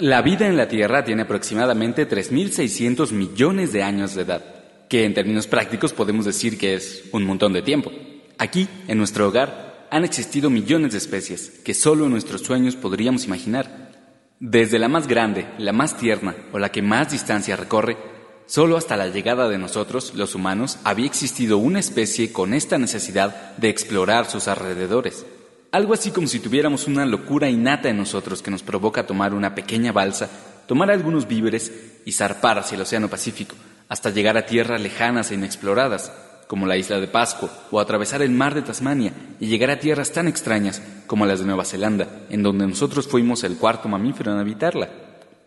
[0.00, 4.42] La vida en la Tierra tiene aproximadamente 3.600 millones de años de edad,
[4.88, 7.92] que en términos prácticos podemos decir que es un montón de tiempo.
[8.38, 13.26] Aquí, en nuestro hogar, han existido millones de especies que solo en nuestros sueños podríamos
[13.26, 13.90] imaginar.
[14.38, 17.98] Desde la más grande, la más tierna o la que más distancia recorre,
[18.46, 23.54] solo hasta la llegada de nosotros, los humanos, había existido una especie con esta necesidad
[23.58, 25.26] de explorar sus alrededores.
[25.72, 29.54] Algo así como si tuviéramos una locura innata en nosotros que nos provoca tomar una
[29.54, 30.28] pequeña balsa,
[30.66, 31.72] tomar algunos víveres
[32.04, 33.54] y zarpar hacia el Océano Pacífico,
[33.88, 36.10] hasta llegar a tierras lejanas e inexploradas,
[36.48, 40.10] como la isla de Pascua, o atravesar el mar de Tasmania y llegar a tierras
[40.10, 44.38] tan extrañas como las de Nueva Zelanda, en donde nosotros fuimos el cuarto mamífero en
[44.38, 44.88] habitarla.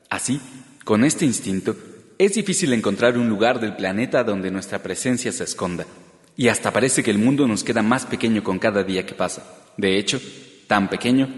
[0.09, 0.39] Así,
[0.85, 1.75] con este instinto,
[2.17, 5.85] es difícil encontrar un lugar del planeta donde nuestra presencia se esconda,
[6.37, 9.62] y hasta parece que el mundo nos queda más pequeño con cada día que pasa.
[9.77, 10.21] De hecho,
[10.67, 11.29] tan pequeño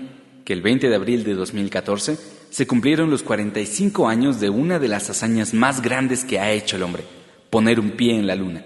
[0.43, 2.17] que el 20 de abril de 2014
[2.49, 6.77] se cumplieron los 45 años de una de las hazañas más grandes que ha hecho
[6.77, 7.04] el hombre,
[7.49, 8.63] poner un pie en la luna.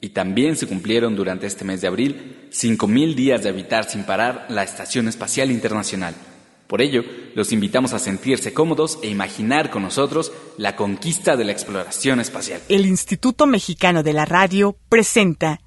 [0.00, 4.46] Y también se cumplieron durante este mes de abril 5.000 días de habitar sin parar
[4.48, 6.14] la Estación Espacial Internacional.
[6.66, 7.04] Por ello,
[7.34, 12.60] los invitamos a sentirse cómodos e imaginar con nosotros la conquista de la exploración espacial.
[12.68, 15.60] El Instituto Mexicano de la Radio presenta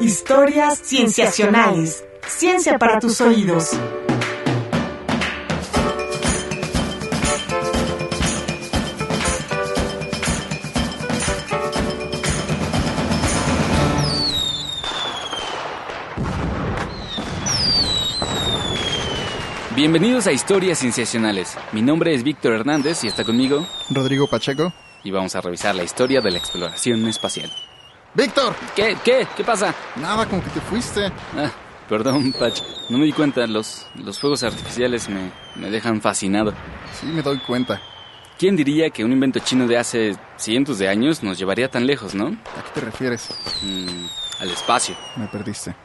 [0.00, 2.04] Historias cienciacionales.
[2.24, 3.70] Ciencia para tus oídos.
[19.74, 21.56] Bienvenidos a Historias Cienciacionales.
[21.72, 24.72] Mi nombre es Víctor Hernández y está conmigo Rodrigo Pacheco.
[25.02, 27.50] y vamos a revisar la historia de la exploración espacial.
[28.18, 28.52] ¡Víctor!
[28.74, 28.96] ¿Qué?
[29.04, 29.28] ¿Qué?
[29.36, 29.72] ¿Qué pasa?
[29.94, 31.06] Nada, como que te fuiste.
[31.36, 31.52] Ah,
[31.88, 32.60] perdón, Pach.
[32.88, 33.46] No me di cuenta.
[33.46, 36.52] Los, los fuegos artificiales me, me dejan fascinado.
[37.00, 37.80] Sí, me doy cuenta.
[38.36, 42.16] ¿Quién diría que un invento chino de hace cientos de años nos llevaría tan lejos,
[42.16, 42.26] no?
[42.26, 43.28] ¿A qué te refieres?
[43.62, 44.06] Mm,
[44.40, 44.96] al espacio.
[45.14, 45.76] Me perdiste.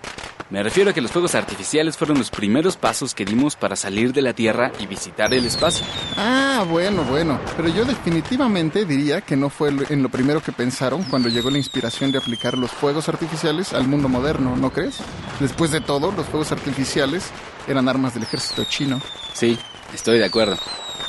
[0.53, 4.13] Me refiero a que los fuegos artificiales fueron los primeros pasos que dimos para salir
[4.13, 5.83] de la Tierra y visitar el espacio.
[6.15, 7.39] Ah, bueno, bueno.
[7.57, 11.57] Pero yo definitivamente diría que no fue en lo primero que pensaron cuando llegó la
[11.57, 14.99] inspiración de aplicar los fuegos artificiales al mundo moderno, ¿no crees?
[15.39, 17.31] Después de todo, los fuegos artificiales
[17.67, 19.01] eran armas del ejército chino.
[19.33, 19.57] Sí,
[19.91, 20.59] estoy de acuerdo.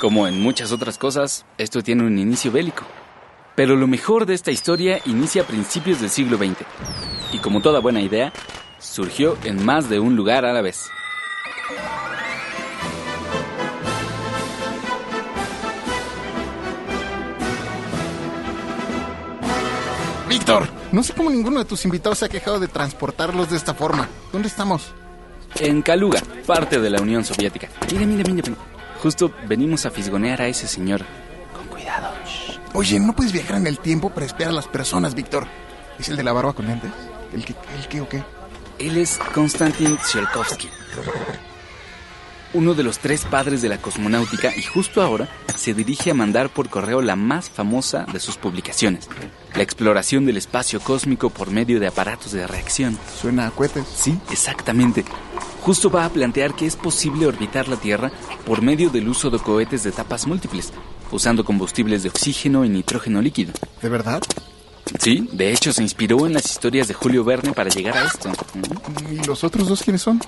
[0.01, 2.85] Como en muchas otras cosas, esto tiene un inicio bélico.
[3.57, 6.65] Pero lo mejor de esta historia inicia a principios del siglo XX.
[7.33, 8.33] Y como toda buena idea,
[8.85, 10.91] surgió en más de un lugar a la vez.
[20.29, 20.69] ¡Víctor!
[20.93, 24.09] No sé cómo ninguno de tus invitados se ha quejado de transportarlos de esta forma.
[24.33, 24.93] ¿Dónde estamos?
[25.57, 27.69] En Kaluga, parte de la Unión Soviética.
[27.91, 28.49] Mira, mira, mira.
[28.49, 28.61] mira.
[29.03, 31.03] Justo venimos a fisgonear a ese señor.
[31.55, 32.13] Con cuidado.
[32.27, 32.59] shh.
[32.75, 35.47] Oye, no puedes viajar en el tiempo para espiar a las personas, Víctor.
[35.99, 36.91] ¿Es el de la barba con lentes?
[37.33, 38.23] ¿El que, el qué o qué?
[38.85, 40.69] Él es Konstantin Tsiolkovsky,
[42.53, 46.51] uno de los tres padres de la cosmonáutica y justo ahora se dirige a mandar
[46.51, 49.09] por correo la más famosa de sus publicaciones,
[49.55, 52.99] la exploración del espacio cósmico por medio de aparatos de reacción.
[53.19, 53.87] Suena a cohetes.
[53.97, 55.03] Sí, exactamente.
[55.63, 58.13] Justo va a plantear que es posible orbitar la Tierra
[58.45, 60.75] por medio del uso de cohetes de etapas múltiples,
[61.11, 63.55] usando combustibles de oxígeno y nitrógeno líquido.
[63.81, 64.23] ¿De verdad?
[64.99, 68.31] Sí, de hecho se inspiró en las historias de Julio Verne para llegar a esto.
[69.11, 70.21] ¿Y los otros dos quiénes son?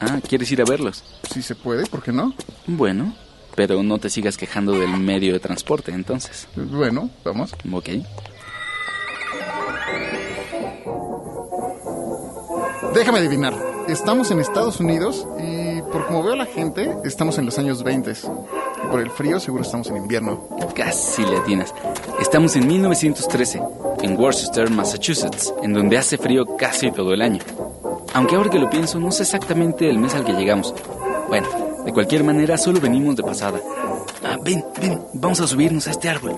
[0.00, 1.02] Ah, ¿quieres ir a verlos?
[1.32, 2.34] Si se puede, ¿por qué no?
[2.66, 3.14] Bueno,
[3.54, 6.48] pero no te sigas quejando del medio de transporte, entonces.
[6.56, 7.54] Bueno, vamos.
[7.70, 7.88] Ok.
[12.94, 13.54] Déjame adivinar.
[13.88, 17.82] Estamos en Estados Unidos y por como veo a la gente, estamos en los años
[17.82, 18.12] 20.
[18.12, 20.48] Y por el frío seguro estamos en invierno.
[20.74, 21.74] Casi le atinas.
[22.22, 23.60] Estamos en 1913,
[24.02, 27.40] en Worcester, Massachusetts, en donde hace frío casi todo el año.
[28.14, 30.72] Aunque ahora que lo pienso, no sé exactamente el mes al que llegamos.
[31.28, 31.48] Bueno,
[31.84, 33.58] de cualquier manera, solo venimos de pasada.
[34.22, 36.36] Ah, ven, ven, vamos a subirnos a este árbol.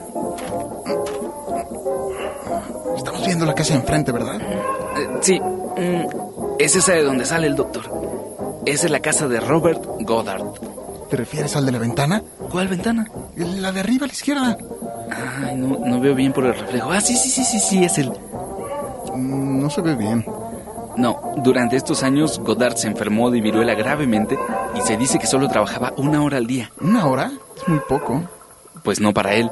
[2.96, 4.40] Estamos viendo la casa enfrente, ¿verdad?
[4.40, 7.84] Eh, sí, mm, es esa de donde sale el doctor.
[8.64, 10.44] Esa es la casa de Robert Goddard.
[11.10, 12.22] ¿Te refieres al de la ventana?
[12.50, 13.06] ¿Cuál ventana?
[13.36, 14.58] La de arriba a la izquierda.
[15.46, 16.90] Ay, no, no veo bien por el reflejo.
[16.92, 18.10] Ah, sí, sí, sí, sí, sí, es el...
[19.14, 20.24] Mm, No se ve bien.
[20.96, 24.38] No, durante estos años Goddard se enfermó de viruela gravemente
[24.76, 26.70] y se dice que solo trabajaba una hora al día.
[26.80, 27.32] ¿Una hora?
[27.56, 28.22] Es muy poco.
[28.84, 29.50] Pues no para él.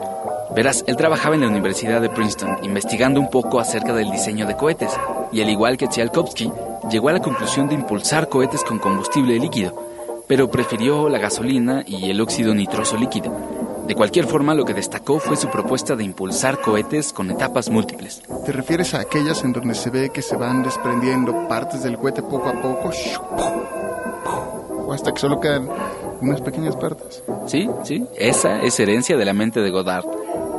[0.54, 4.56] Verás, él trabajaba en la Universidad de Princeton investigando un poco acerca del diseño de
[4.56, 4.93] cohetes
[5.32, 6.52] y al igual que Tsiolkovsky,
[6.90, 9.75] llegó a la conclusión de impulsar cohetes con combustible líquido.
[10.28, 13.32] pero prefirió la gasolina y el óxido nitroso líquido.
[13.87, 18.23] De cualquier forma, lo que destacó fue su propuesta de impulsar cohetes con etapas múltiples.
[18.44, 22.23] ¿Te refieres a aquellas en donde se ve que se van desprendiendo partes del cohete
[22.23, 22.90] poco a poco?
[24.87, 25.69] O hasta que solo quedan
[26.20, 27.23] unas pequeñas partes.
[27.46, 30.05] Sí, sí, esa es herencia de la mente de Goddard.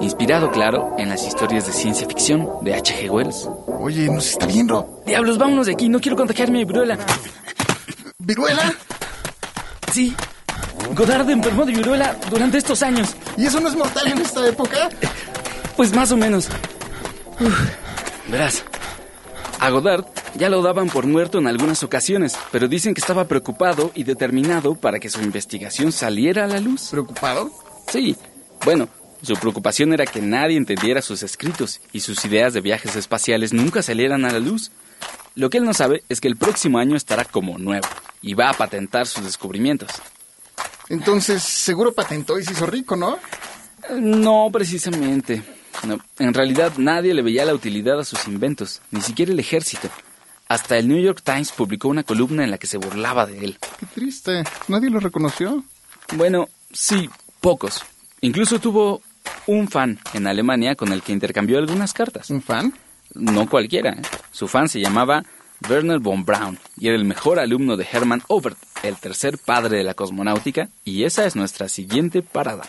[0.01, 3.09] Inspirado, claro, en las historias de ciencia ficción de H.G.
[3.09, 3.49] Wells.
[3.79, 5.01] Oye, nos está viendo.
[5.05, 6.97] Diablos, vámonos de aquí, no quiero contagiarme de viruela.
[8.17, 8.73] ¿Viruela?
[9.91, 10.13] Sí,
[10.95, 13.15] Godard enfermó de viruela durante estos años.
[13.37, 14.89] ¿Y eso no es mortal en esta época?
[15.75, 16.49] Pues más o menos.
[18.27, 18.63] verás,
[19.59, 23.91] a Godard ya lo daban por muerto en algunas ocasiones, pero dicen que estaba preocupado
[23.95, 26.89] y determinado para que su investigación saliera a la luz.
[26.91, 27.51] ¿Preocupado?
[27.87, 28.15] Sí.
[28.65, 28.87] Bueno,
[29.21, 33.81] su preocupación era que nadie entendiera sus escritos y sus ideas de viajes espaciales nunca
[33.81, 34.71] salieran a la luz.
[35.35, 37.87] Lo que él no sabe es que el próximo año estará como nuevo
[38.21, 39.89] y va a patentar sus descubrimientos.
[40.89, 43.17] Entonces, seguro patentó y se hizo rico, ¿no?
[43.91, 45.43] No, precisamente.
[46.19, 49.89] En realidad nadie le veía la utilidad a sus inventos, ni siquiera el ejército.
[50.47, 53.57] Hasta el New York Times publicó una columna en la que se burlaba de él.
[53.79, 54.43] Qué triste.
[54.67, 55.63] ¿Nadie lo reconoció?
[56.15, 57.09] Bueno, sí,
[57.41, 57.83] pocos.
[58.21, 59.01] Incluso tuvo
[59.47, 62.29] un fan en Alemania con el que intercambió algunas cartas.
[62.29, 62.73] ¿Un fan?
[63.13, 63.91] No cualquiera.
[63.91, 64.01] ¿eh?
[64.31, 65.23] Su fan se llamaba
[65.69, 69.83] Werner von Braun y era el mejor alumno de Hermann Obert, el tercer padre de
[69.83, 72.63] la cosmonáutica, y esa es nuestra siguiente parada.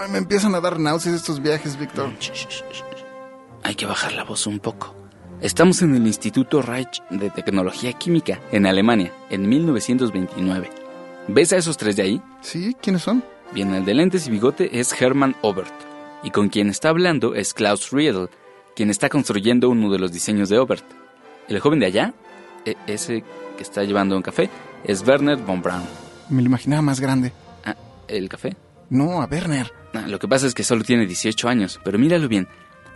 [0.00, 2.12] Ay, me empiezan a dar náuseas estos viajes, Víctor.
[3.64, 4.94] Hay que bajar la voz un poco.
[5.40, 10.70] Estamos en el Instituto Reich de Tecnología Química, en Alemania, en 1929.
[11.28, 12.22] ¿Ves a esos tres de ahí?
[12.40, 13.22] Sí, ¿quiénes son?
[13.52, 15.72] Bien, el de lentes y bigote es Hermann Obert,
[16.22, 18.28] y con quien está hablando es Klaus Riedel,
[18.76, 20.84] quien está construyendo uno de los diseños de Obert.
[21.48, 22.14] El joven de allá,
[22.66, 23.24] e, ese
[23.56, 24.50] que está llevando un café,
[24.84, 25.82] es Werner von Braun.
[26.28, 27.32] Me lo imaginaba más grande.
[27.64, 27.74] Ah,
[28.06, 28.54] ¿el café?
[28.90, 29.72] No, a Werner.
[29.94, 32.48] Ah, lo que pasa es que solo tiene 18 años, pero míralo bien.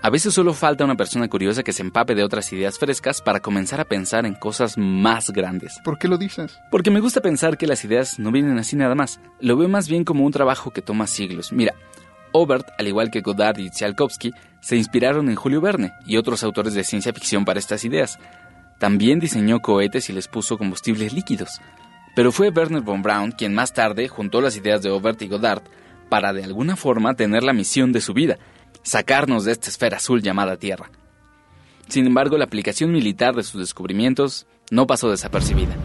[0.05, 3.39] A veces solo falta una persona curiosa que se empape de otras ideas frescas para
[3.39, 5.79] comenzar a pensar en cosas más grandes.
[5.85, 6.59] ¿Por qué lo dices?
[6.73, 9.21] Porque me gusta pensar que las ideas no vienen así nada más.
[9.39, 11.53] Lo veo más bien como un trabajo que toma siglos.
[11.53, 11.75] Mira,
[12.33, 16.75] Obert, al igual que Godard y Tsiolkovsky, se inspiraron en Julio Verne y otros autores
[16.75, 18.19] de ciencia ficción para estas ideas.
[18.81, 21.61] También diseñó cohetes y les puso combustibles líquidos.
[22.17, 25.63] Pero fue Werner von Braun quien más tarde juntó las ideas de Obert y Godard
[26.09, 28.37] para de alguna forma tener la misión de su vida,
[28.83, 30.91] sacarnos de esta esfera azul llamada Tierra.
[31.89, 35.77] Sin embargo, la aplicación militar de sus descubrimientos no pasó desapercibida.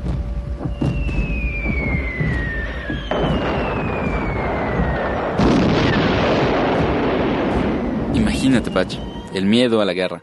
[8.13, 8.95] Imagínate, Patch,
[9.33, 10.21] el miedo a la guerra.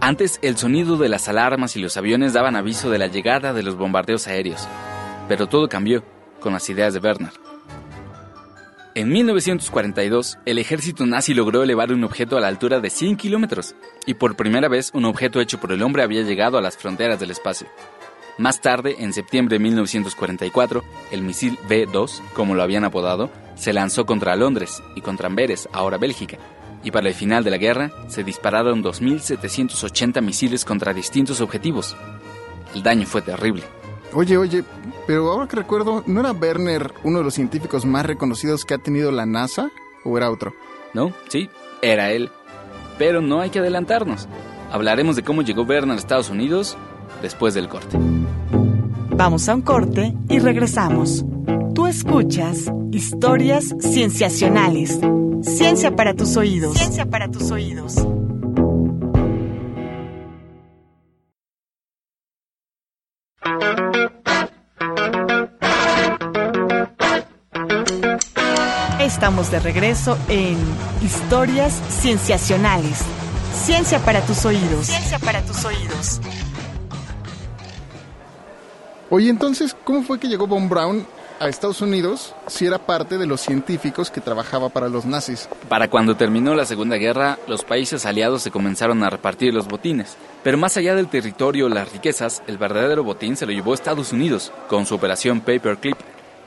[0.00, 3.62] Antes, el sonido de las alarmas y los aviones daban aviso de la llegada de
[3.62, 4.66] los bombardeos aéreos.
[5.28, 6.02] Pero todo cambió
[6.40, 7.47] con las ideas de Werner.
[8.94, 13.74] En 1942, el ejército nazi logró elevar un objeto a la altura de 100 kilómetros,
[14.06, 17.20] y por primera vez un objeto hecho por el hombre había llegado a las fronteras
[17.20, 17.68] del espacio.
[18.38, 24.06] Más tarde, en septiembre de 1944, el misil B-2, como lo habían apodado, se lanzó
[24.06, 26.38] contra Londres y contra Amberes, ahora Bélgica,
[26.82, 31.96] y para el final de la guerra se dispararon 2.780 misiles contra distintos objetivos.
[32.74, 33.64] El daño fue terrible.
[34.14, 34.64] Oye, oye,
[35.06, 38.78] pero ahora que recuerdo, ¿no era Werner uno de los científicos más reconocidos que ha
[38.78, 39.70] tenido la NASA?
[40.04, 40.54] ¿O era otro?
[40.94, 41.50] No, sí,
[41.82, 42.30] era él.
[42.98, 44.28] Pero no hay que adelantarnos.
[44.70, 46.76] Hablaremos de cómo llegó Werner a Estados Unidos
[47.22, 47.98] después del corte.
[49.10, 51.24] Vamos a un corte y regresamos.
[51.74, 54.98] Tú escuchas historias cienciacionales.
[55.42, 56.76] Ciencia para tus oídos.
[56.76, 57.96] Ciencia para tus oídos.
[69.28, 70.56] Estamos de regreso en
[71.02, 73.02] Historias Cienciacionales.
[73.52, 74.86] Ciencia para tus oídos.
[74.86, 76.18] Ciencia para tus oídos.
[79.10, 81.06] Oye, entonces, ¿cómo fue que llegó Von Braun
[81.40, 85.46] a Estados Unidos si era parte de los científicos que trabajaba para los nazis?
[85.68, 90.16] Para cuando terminó la Segunda Guerra, los países aliados se comenzaron a repartir los botines.
[90.42, 94.14] Pero más allá del territorio o las riquezas, el verdadero botín se lo llevó Estados
[94.14, 95.98] Unidos, con su operación Paperclip,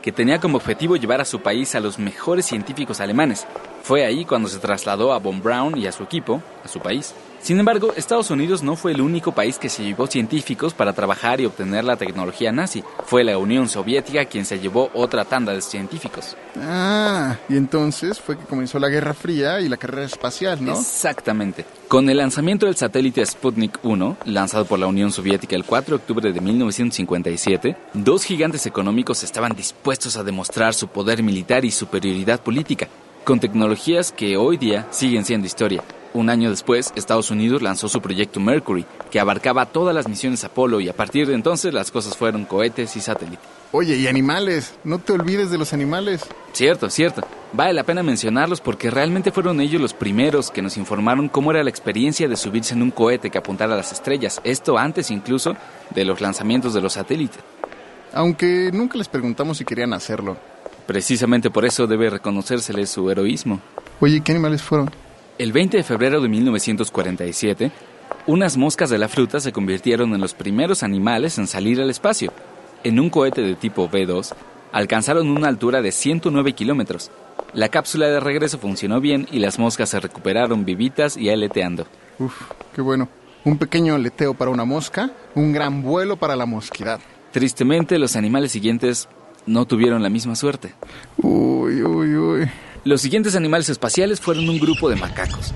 [0.02, 3.46] que tenía como objetivo llevar a su país a los mejores científicos alemanes.
[3.84, 7.14] Fue ahí cuando se trasladó a Von Braun y a su equipo, a su país.
[7.42, 11.42] Sin embargo, Estados Unidos no fue el único país que se llevó científicos para trabajar
[11.42, 12.84] y obtener la tecnología nazi.
[13.06, 16.38] Fue la Unión Soviética quien se llevó otra tanda de científicos.
[16.60, 20.74] Ah, y entonces fue que comenzó la Guerra Fría y la carrera espacial, ¿no?
[20.74, 21.66] Exactamente.
[21.88, 26.02] Con el lanzamiento del satélite Sputnik 1, lanzado por la Unión Soviética el 4 de
[26.02, 32.40] octubre de 1957, dos gigantes económicos estaban dispuestos a demostrar su poder militar y superioridad
[32.40, 32.88] política,
[33.24, 35.84] con tecnologías que hoy día siguen siendo historia.
[36.14, 40.82] Un año después, Estados Unidos lanzó su proyecto Mercury, que abarcaba todas las misiones Apolo
[40.82, 43.40] y a partir de entonces las cosas fueron cohetes y satélites.
[43.72, 46.26] Oye, y animales, no te olvides de los animales.
[46.52, 47.22] Cierto, cierto.
[47.54, 51.64] Vale la pena mencionarlos porque realmente fueron ellos los primeros que nos informaron cómo era
[51.64, 55.56] la experiencia de subirse en un cohete que apuntara a las estrellas, esto antes incluso
[55.96, 57.40] de los lanzamientos de los satélites.
[58.14, 60.36] Aunque nunca les preguntamos si querían hacerlo.
[60.86, 63.62] Precisamente por eso debe reconocérsele su heroísmo.
[64.02, 64.92] Oye, ¿qué animales fueron?
[65.38, 67.72] El 20 de febrero de 1947,
[68.28, 72.32] unas moscas de la fruta se convirtieron en los primeros animales en salir al espacio.
[72.84, 74.34] En un cohete de tipo B-2,
[74.72, 77.12] alcanzaron una altura de 109 kilómetros.
[77.54, 81.88] La cápsula de regreso funcionó bien y las moscas se recuperaron vivitas y aleteando.
[82.20, 82.34] Uf,
[82.76, 83.10] qué bueno.
[83.44, 87.00] Un pequeño aleteo para una mosca, un gran vuelo para la mosquidad.
[87.32, 89.10] Tristemente, los animales siguientes
[89.48, 90.74] no tuvieron la misma suerte.
[91.18, 92.21] Uy, uy, uy.
[92.84, 95.54] Los siguientes animales espaciales fueron un grupo de macacos.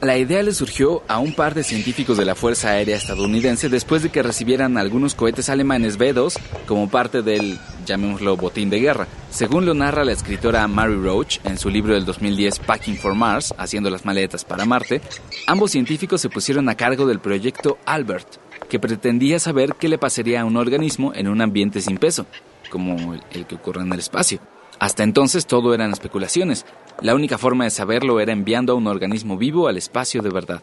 [0.00, 4.02] La idea le surgió a un par de científicos de la Fuerza Aérea estadounidense después
[4.02, 9.06] de que recibieran algunos cohetes alemanes B-2 como parte del, llamémoslo, botín de guerra.
[9.30, 13.52] Según lo narra la escritora Mary Roach en su libro del 2010 Packing for Mars,
[13.58, 15.02] haciendo las maletas para Marte,
[15.46, 18.38] ambos científicos se pusieron a cargo del proyecto Albert,
[18.70, 22.24] que pretendía saber qué le pasaría a un organismo en un ambiente sin peso,
[22.70, 24.40] como el que ocurre en el espacio.
[24.82, 26.66] Hasta entonces todo eran especulaciones.
[27.00, 30.60] La única forma de saberlo era enviando a un organismo vivo al espacio de verdad.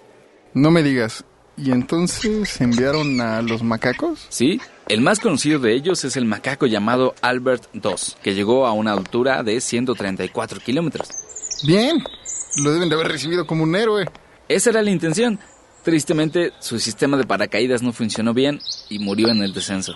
[0.53, 1.23] No me digas.
[1.55, 4.25] ¿Y entonces enviaron a los macacos?
[4.27, 4.59] Sí,
[4.89, 8.91] el más conocido de ellos es el macaco llamado Albert II, que llegó a una
[8.91, 11.07] altura de 134 kilómetros.
[11.65, 12.03] Bien,
[12.61, 14.05] lo deben de haber recibido como un héroe.
[14.49, 15.39] Esa era la intención.
[15.85, 18.59] Tristemente, su sistema de paracaídas no funcionó bien
[18.89, 19.95] y murió en el descenso.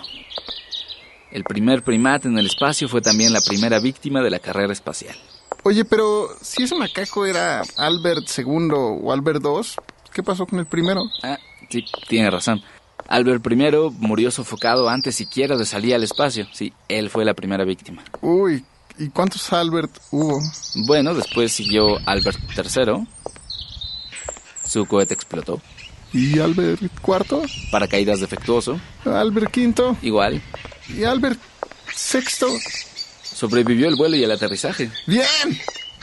[1.34, 5.16] El primer primate en el espacio fue también la primera víctima de la carrera espacial.
[5.64, 9.62] Oye, pero si ese macaco era Albert II o Albert II,
[10.12, 11.02] ¿qué pasó con el primero?
[11.24, 11.36] Ah,
[11.68, 12.62] sí, tiene razón.
[13.08, 13.56] Albert I
[13.98, 16.46] murió sofocado antes siquiera de salir al espacio.
[16.52, 18.04] Sí, él fue la primera víctima.
[18.20, 18.64] Uy,
[18.96, 20.40] ¿y cuántos Albert hubo?
[20.86, 23.08] Bueno, después siguió Albert III.
[24.64, 25.60] Su cohete explotó.
[26.12, 27.70] ¿Y Albert IV?
[27.72, 28.80] Paracaídas defectuoso.
[29.04, 29.96] ¿Albert V?
[30.00, 30.40] Igual.
[30.88, 31.40] ¿Y Albert
[32.12, 32.58] VI?
[33.22, 34.90] Sobrevivió el vuelo y el aterrizaje.
[35.06, 35.24] ¡Bien!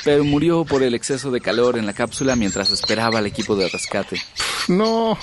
[0.03, 3.69] Pero murió por el exceso de calor en la cápsula mientras esperaba al equipo de
[3.69, 4.21] rescate.
[4.67, 5.17] No.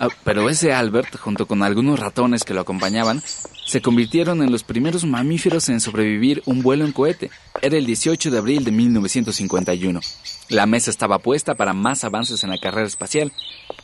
[0.00, 3.22] Ah, pero ese Albert, junto con algunos ratones que lo acompañaban,
[3.66, 7.30] se convirtieron en los primeros mamíferos en sobrevivir un vuelo en cohete.
[7.62, 10.00] Era el 18 de abril de 1951.
[10.48, 13.32] La mesa estaba puesta para más avances en la carrera espacial.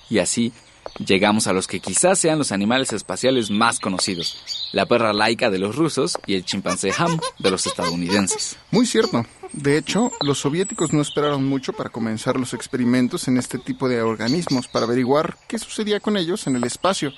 [0.09, 0.53] Y así
[0.99, 4.37] llegamos a los que quizás sean los animales espaciales más conocidos,
[4.73, 8.57] la perra laica de los rusos y el chimpancé Ham de los estadounidenses.
[8.71, 9.25] Muy cierto.
[9.53, 14.01] De hecho, los soviéticos no esperaron mucho para comenzar los experimentos en este tipo de
[14.01, 17.13] organismos para averiguar qué sucedía con ellos en el espacio.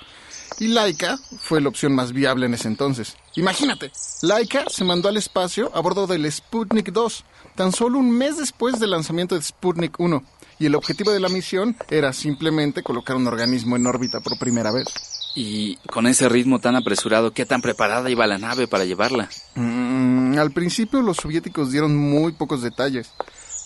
[0.59, 3.15] Y Laika fue la opción más viable en ese entonces.
[3.35, 3.91] Imagínate,
[4.21, 8.79] Laika se mandó al espacio a bordo del Sputnik 2, tan solo un mes después
[8.79, 10.23] del lanzamiento de Sputnik 1
[10.59, 14.71] y el objetivo de la misión era simplemente colocar un organismo en órbita por primera
[14.71, 14.87] vez.
[15.35, 19.29] Y con ese ritmo tan apresurado, ¿qué tan preparada iba la nave para llevarla?
[19.55, 23.09] Mm, al principio los soviéticos dieron muy pocos detalles,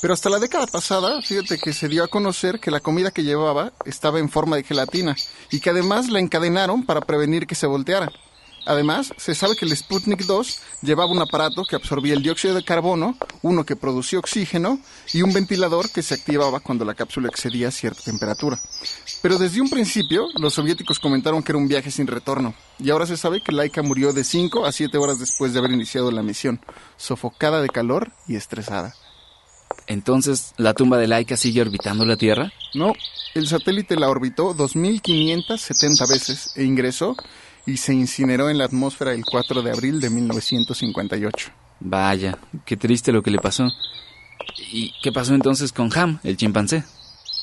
[0.01, 3.23] pero hasta la década pasada, fíjate que se dio a conocer que la comida que
[3.23, 5.15] llevaba estaba en forma de gelatina
[5.51, 8.11] y que además la encadenaron para prevenir que se volteara.
[8.67, 12.65] Además, se sabe que el Sputnik 2 llevaba un aparato que absorbía el dióxido de
[12.65, 14.79] carbono, uno que producía oxígeno
[15.13, 18.59] y un ventilador que se activaba cuando la cápsula excedía cierta temperatura.
[19.21, 23.05] Pero desde un principio, los soviéticos comentaron que era un viaje sin retorno, y ahora
[23.05, 26.21] se sabe que Laika murió de 5 a 7 horas después de haber iniciado la
[26.21, 26.59] misión,
[26.97, 28.93] sofocada de calor y estresada.
[29.87, 32.51] Entonces, ¿la tumba de Laika sigue orbitando la Tierra?
[32.73, 32.93] No,
[33.33, 37.15] el satélite la orbitó 2.570 veces e ingresó
[37.67, 41.51] y se incineró en la atmósfera el 4 de abril de 1958.
[41.81, 43.69] Vaya, qué triste lo que le pasó.
[44.71, 46.83] ¿Y qué pasó entonces con Ham, el chimpancé?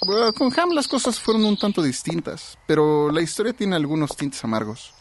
[0.05, 4.43] Bueno, con Ham las cosas fueron un tanto distintas, pero la historia tiene algunos tintes
[4.43, 4.93] amargos.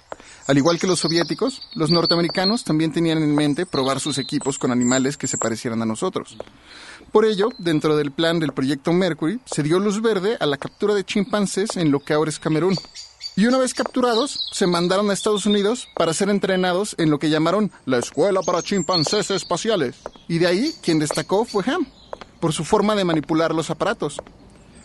[0.46, 4.72] Al igual que los soviéticos, los norteamericanos también tenían en mente probar sus equipos con
[4.72, 6.36] animales que se parecieran a nosotros.
[7.13, 10.94] Por ello, dentro del plan del proyecto Mercury, se dio luz verde a la captura
[10.94, 12.77] de chimpancés en lo que ahora es Camerún.
[13.36, 17.32] Y una vez capturados, se mandaron a Estados Unidos para ser entrenados en lo que
[17.32, 19.96] llamaron la Escuela para Chimpancés Espaciales.
[20.28, 21.88] Y de ahí, quien destacó fue Ham,
[22.40, 24.18] por su forma de manipular los aparatos.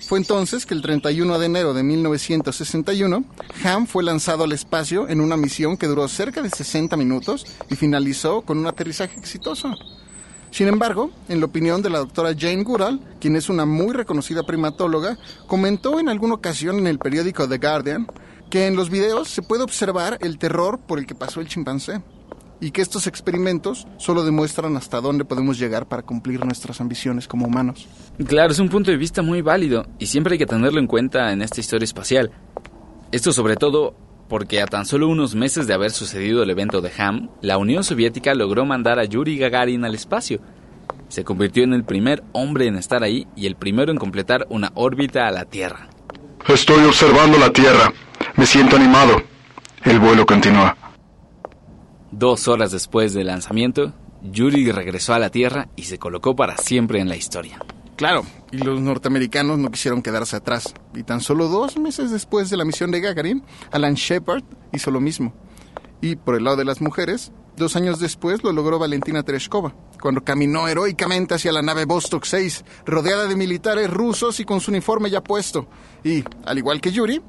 [0.01, 3.23] Fue entonces que el 31 de enero de 1961,
[3.65, 7.77] Ham fue lanzado al espacio en una misión que duró cerca de 60 minutos y
[7.77, 9.75] finalizó con un aterrizaje exitoso.
[10.51, 14.45] Sin embargo, en la opinión de la doctora Jane Goodall, quien es una muy reconocida
[14.45, 18.07] primatóloga, comentó en alguna ocasión en el periódico The Guardian
[18.51, 22.03] que en los videos se puede observar el terror por el que pasó el chimpancé
[22.61, 27.47] y que estos experimentos solo demuestran hasta dónde podemos llegar para cumplir nuestras ambiciones como
[27.47, 27.87] humanos.
[28.27, 31.33] Claro, es un punto de vista muy válido y siempre hay que tenerlo en cuenta
[31.33, 32.33] en esta historia espacial.
[33.13, 33.95] Esto sobre todo
[34.29, 37.85] porque a tan solo unos meses de haber sucedido el evento de Ham, la Unión
[37.85, 40.41] Soviética logró mandar a Yuri Gagarin al espacio.
[41.09, 44.73] Se convirtió en el primer hombre en estar ahí y el primero en completar una
[44.75, 45.89] órbita a la Tierra.
[46.47, 47.93] Estoy observando la Tierra.
[48.39, 49.21] Me siento animado.
[49.83, 50.77] El vuelo continúa.
[52.13, 53.93] Dos horas después del lanzamiento,
[54.23, 57.59] Yuri regresó a la Tierra y se colocó para siempre en la historia.
[57.97, 60.73] Claro, y los norteamericanos no quisieron quedarse atrás.
[60.95, 63.43] Y tan solo dos meses después de la misión de Gagarin,
[63.73, 65.35] Alan Shepard hizo lo mismo.
[66.01, 70.23] Y por el lado de las mujeres, dos años después lo logró Valentina Tereshkova, cuando
[70.23, 75.11] caminó heroicamente hacia la nave Vostok 6, rodeada de militares rusos y con su uniforme
[75.11, 75.67] ya puesto.
[76.05, 77.21] Y, al igual que Yuri,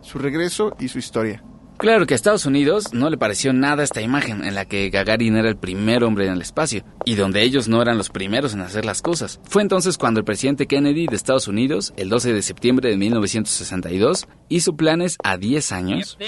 [0.00, 1.42] su regreso y su historia.
[1.78, 5.36] Claro que a Estados Unidos no le pareció nada esta imagen en la que Gagarin
[5.36, 8.62] era el primer hombre en el espacio y donde ellos no eran los primeros en
[8.62, 9.38] hacer las cosas.
[9.44, 14.26] Fue entonces cuando el presidente Kennedy de Estados Unidos, el 12 de septiembre de 1962,
[14.48, 16.18] hizo planes a 10 años.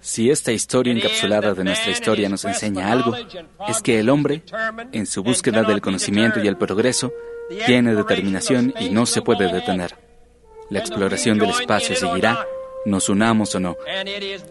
[0.00, 3.14] Si esta historia encapsulada de nuestra historia nos enseña algo,
[3.68, 4.42] es que el hombre,
[4.90, 7.12] en su búsqueda del conocimiento y el progreso,
[7.66, 10.11] tiene determinación y no se puede detener.
[10.72, 12.46] La exploración del espacio seguirá,
[12.86, 13.76] nos unamos o no,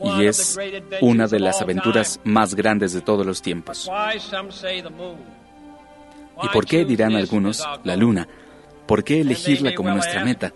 [0.04, 0.56] y es
[1.02, 3.90] una de las aventuras más grandes de todos los tiempos.
[6.44, 8.28] ¿Y por qué, dirán algunos, la Luna?
[8.86, 10.54] ¿Por qué elegirla como nuestra meta?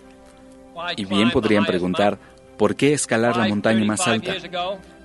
[0.98, 2.20] Y bien podrían preguntar,
[2.58, 4.36] ¿por qué escalar la montaña más alta?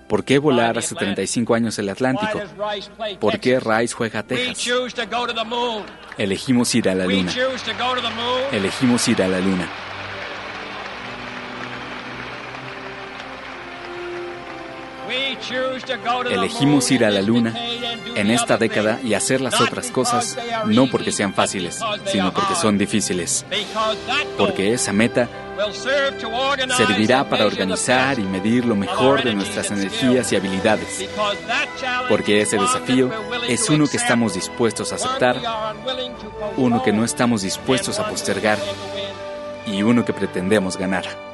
[0.08, 2.38] ¿Por qué volar hace 35 años el Atlántico?
[3.18, 4.68] ¿Por qué Rice juega a Texas?
[6.18, 7.32] Elegimos ir a la Luna.
[8.52, 9.89] Elegimos ir a la Luna.
[16.30, 17.54] Elegimos ir a la Luna
[18.14, 22.78] en esta década y hacer las otras cosas no porque sean fáciles, sino porque son
[22.78, 23.44] difíciles.
[24.36, 25.28] Porque esa meta
[26.76, 31.08] servirá para organizar y medir lo mejor de nuestras energías y habilidades.
[32.08, 33.10] Porque ese desafío
[33.48, 35.36] es uno que estamos dispuestos a aceptar,
[36.56, 38.58] uno que no estamos dispuestos a postergar
[39.66, 41.29] y uno que pretendemos ganar.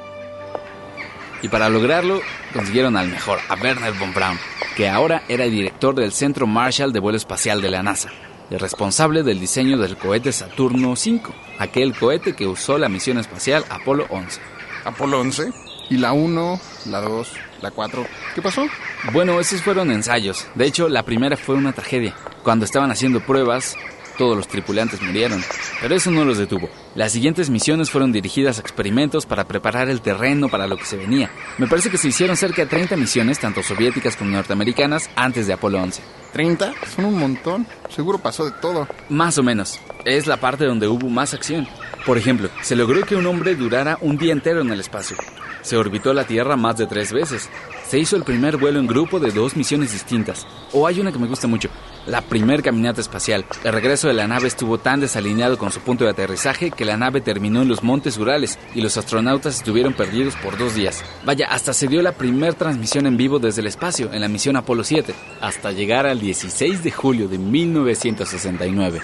[1.42, 2.20] Y para lograrlo,
[2.52, 4.38] consiguieron al mejor, a Werner von Braun,
[4.76, 8.10] que ahora era el director del Centro Marshall de Vuelo Espacial de la NASA,
[8.50, 11.20] el responsable del diseño del cohete Saturno V,
[11.58, 14.40] aquel cohete que usó la misión espacial Apolo 11.
[14.84, 15.52] ¿Apolo 11?
[15.90, 18.06] ¿Y la 1, la 2, la 4?
[18.34, 18.66] ¿Qué pasó?
[19.12, 20.46] Bueno, esos fueron ensayos.
[20.54, 22.14] De hecho, la primera fue una tragedia.
[22.42, 23.76] Cuando estaban haciendo pruebas,
[24.16, 25.42] todos los tripulantes murieron,
[25.80, 26.68] pero eso no los detuvo.
[26.94, 30.96] Las siguientes misiones fueron dirigidas a experimentos para preparar el terreno para lo que se
[30.96, 31.30] venía.
[31.58, 35.52] Me parece que se hicieron cerca de 30 misiones, tanto soviéticas como norteamericanas, antes de
[35.52, 36.02] Apolo 11.
[36.34, 36.74] ¿30?
[36.94, 37.66] Son un montón.
[37.88, 38.86] Seguro pasó de todo.
[39.08, 39.80] Más o menos.
[40.04, 41.66] Es la parte donde hubo más acción.
[42.04, 45.16] Por ejemplo, se logró que un hombre durara un día entero en el espacio.
[45.62, 47.48] Se orbitó la Tierra más de tres veces.
[47.88, 50.46] Se hizo el primer vuelo en grupo de dos misiones distintas.
[50.72, 51.68] O hay una que me gusta mucho,
[52.06, 53.44] la primer caminata espacial.
[53.64, 56.96] El regreso de la nave estuvo tan desalineado con su punto de aterrizaje que la
[56.96, 61.04] nave terminó en los Montes Urales y los astronautas estuvieron perdidos por dos días.
[61.24, 64.56] Vaya, hasta se dio la primer transmisión en vivo desde el espacio en la misión
[64.56, 69.00] Apolo 7, hasta llegar al 16 de julio de 1969,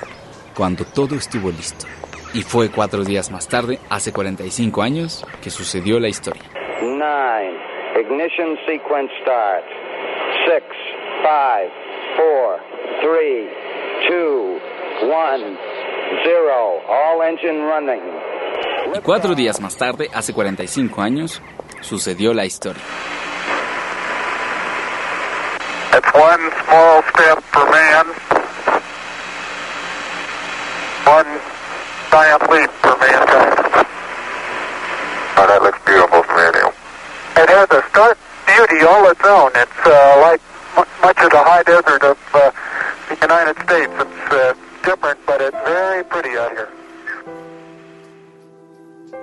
[0.54, 1.86] cuando todo estuvo listo.
[2.34, 6.42] Y fue cuatro días más tarde, hace 45 años, que sucedió la historia.
[6.80, 7.72] Nine.
[8.00, 9.64] Ignition sequence start.
[10.46, 10.64] Six,
[11.22, 11.70] five,
[12.16, 13.48] four, three,
[14.08, 14.58] two,
[15.08, 15.56] one,
[16.24, 16.80] zero.
[16.88, 18.02] All engine running.
[18.94, 21.40] Y cuatro días más tarde, hace 45 años,
[21.80, 22.82] sucedió la historia.
[25.94, 28.06] It's one small step for man,
[31.04, 31.40] one
[32.10, 33.58] giant leap for mankind.
[35.36, 36.72] Oh, that looks beautiful from here, Neil.
[37.36, 39.50] It has a stark beauty all its own.
[39.54, 40.40] It's uh, like
[40.76, 42.50] mu- much of the high desert of uh,
[43.22, 43.92] United States.
[44.00, 44.54] It's uh,
[44.84, 46.68] different, but it's very pretty out here.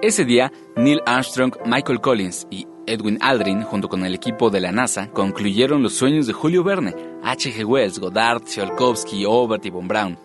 [0.01, 4.71] Ese día, Neil Armstrong, Michael Collins y Edwin Aldrin, junto con el equipo de la
[4.71, 7.65] NASA, concluyeron los sueños de Julio Verne, H.G.
[7.65, 10.17] Wells, Goddard, Tsiolkovsky, Obert y von Braun.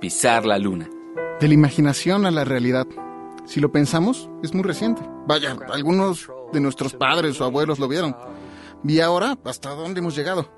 [0.00, 0.88] Pisar la luna.
[1.40, 2.86] De la imaginación a la realidad.
[3.46, 5.02] Si lo pensamos, es muy reciente.
[5.26, 8.16] Vaya, algunos de nuestros padres o abuelos lo vieron.
[8.82, 10.57] Vi ahora hasta dónde hemos llegado.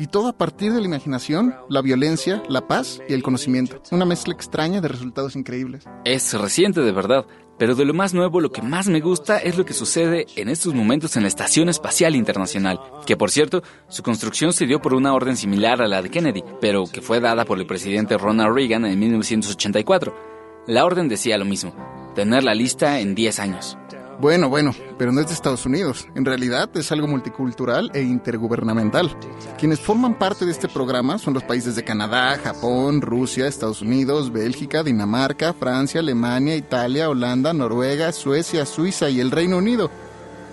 [0.00, 3.82] Y todo a partir de la imaginación, la violencia, la paz y el conocimiento.
[3.90, 5.84] Una mezcla extraña de resultados increíbles.
[6.06, 7.26] Es reciente de verdad,
[7.58, 10.48] pero de lo más nuevo lo que más me gusta es lo que sucede en
[10.48, 14.94] estos momentos en la Estación Espacial Internacional, que por cierto, su construcción se dio por
[14.94, 18.54] una orden similar a la de Kennedy, pero que fue dada por el presidente Ronald
[18.54, 20.14] Reagan en 1984.
[20.66, 21.74] La orden decía lo mismo,
[22.14, 23.76] tenerla lista en 10 años.
[24.20, 26.06] Bueno, bueno, pero no es de Estados Unidos.
[26.14, 29.16] En realidad es algo multicultural e intergubernamental.
[29.58, 34.30] Quienes forman parte de este programa son los países de Canadá, Japón, Rusia, Estados Unidos,
[34.30, 39.90] Bélgica, Dinamarca, Francia, Alemania, Italia, Holanda, Noruega, Suecia, Suiza y el Reino Unido.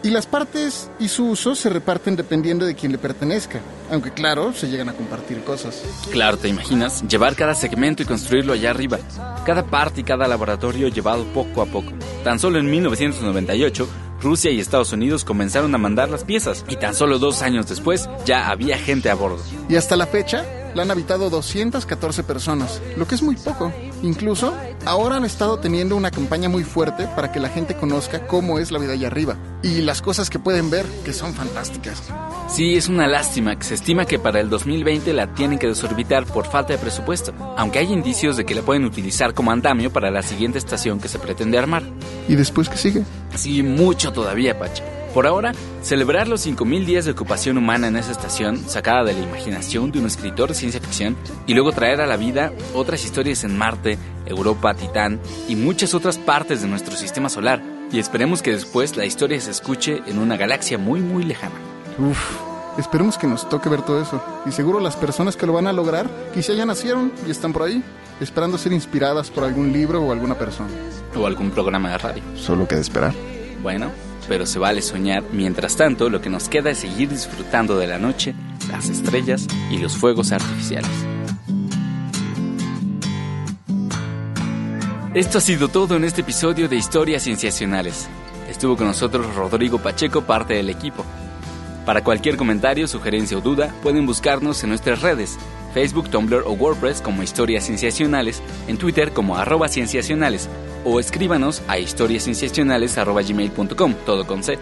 [0.03, 3.59] Y las partes y su uso se reparten dependiendo de quién le pertenezca,
[3.91, 5.83] aunque claro, se llegan a compartir cosas.
[6.11, 7.03] Claro, ¿te imaginas?
[7.07, 8.99] Llevar cada segmento y construirlo allá arriba.
[9.45, 11.91] Cada parte y cada laboratorio llevado poco a poco.
[12.23, 13.87] Tan solo en 1998,
[14.21, 18.07] Rusia y Estados Unidos comenzaron a mandar las piezas y tan solo dos años después
[18.23, 19.41] ya había gente a bordo.
[19.67, 23.73] Y hasta la fecha, la han habitado 214 personas, lo que es muy poco.
[24.03, 24.53] Incluso,
[24.85, 28.71] ahora han estado teniendo una campaña muy fuerte para que la gente conozca cómo es
[28.71, 32.01] la vida allá arriba y las cosas que pueden ver, que son fantásticas.
[32.47, 36.25] Sí, es una lástima que se estima que para el 2020 la tienen que desorbitar
[36.25, 40.09] por falta de presupuesto, aunque hay indicios de que la pueden utilizar como andamio para
[40.09, 41.83] la siguiente estación que se pretende armar.
[42.29, 43.03] ¿Y después qué sigue?
[43.35, 44.83] Sí, mucho todavía, Pacha.
[45.13, 45.51] Por ahora,
[45.81, 49.99] celebrar los 5.000 días de ocupación humana en esa estación, sacada de la imaginación de
[49.99, 53.97] un escritor de ciencia ficción, y luego traer a la vida otras historias en Marte,
[54.25, 57.76] Europa, Titán y muchas otras partes de nuestro sistema solar.
[57.91, 61.55] Y esperemos que después la historia se escuche en una galaxia muy, muy lejana.
[61.97, 62.19] Uf,
[62.77, 64.21] esperemos que nos toque ver todo eso.
[64.45, 67.63] Y seguro las personas que lo van a lograr quizá ya nacieron y están por
[67.63, 67.81] ahí,
[68.19, 70.69] esperando ser inspiradas por algún libro o alguna persona.
[71.15, 72.23] O algún programa de radio.
[72.35, 73.13] Solo queda esperar.
[73.63, 73.89] Bueno,
[74.27, 75.23] pero se vale soñar.
[75.31, 78.35] Mientras tanto, lo que nos queda es seguir disfrutando de la noche,
[78.69, 80.91] las estrellas y los fuegos artificiales.
[85.17, 88.07] Esto ha sido todo en este episodio de Historias Cienciacionales.
[88.47, 91.03] Estuvo con nosotros Rodrigo Pacheco, parte del equipo.
[91.87, 95.39] Para cualquier comentario, sugerencia o duda, pueden buscarnos en nuestras redes,
[95.73, 100.49] Facebook, Tumblr o WordPress como Historias Cienciacionales, en Twitter como arroba cienciacionales
[100.85, 104.59] o escríbanos a historiascienciacionales.gmail.com, todo con C.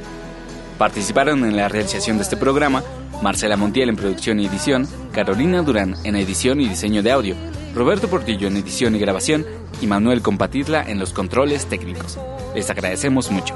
[0.77, 2.81] Participaron en la realización de este programa
[3.21, 7.35] Marcela Montiel en producción y edición, Carolina Durán en edición y diseño de audio,
[7.75, 9.45] Roberto Portillo en edición y grabación
[9.81, 12.17] y Manuel Compatidla en los controles técnicos.
[12.55, 13.53] Les agradecemos mucho.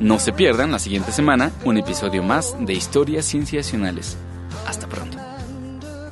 [0.00, 4.16] No se pierdan la siguiente semana un episodio más de Historias Cienciacionales.
[4.66, 5.18] Hasta pronto.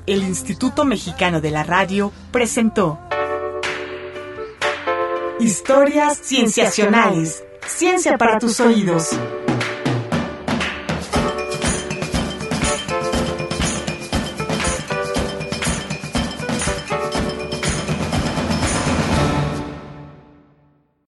[0.06, 3.00] El Instituto Mexicano de la Radio presentó
[5.40, 7.42] Historias Cienciacionales.
[7.66, 9.18] Ciencia para tus oídos.